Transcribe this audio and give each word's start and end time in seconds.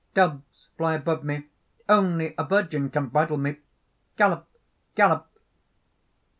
Doves 0.15 0.69
fly 0.77 0.95
above 0.95 1.23
me. 1.23 1.45
Only 1.87 2.33
a 2.35 2.43
virgin 2.43 2.89
can 2.89 3.09
bridle 3.09 3.37
me. 3.37 3.57
"Gallop! 4.17 4.47
Gallop!" 4.95 5.27